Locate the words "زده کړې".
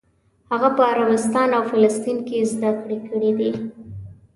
2.53-2.97